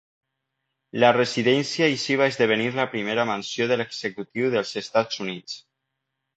La 1.03 1.11
residència 1.17 1.89
així 1.89 2.17
va 2.23 2.31
esdevenir 2.33 2.67
la 2.81 2.87
primera 2.95 3.27
mansió 3.33 3.71
de 3.75 3.79
l'executiu 3.81 4.51
dels 4.59 4.77
Estats 4.85 5.25
Units. 5.29 5.63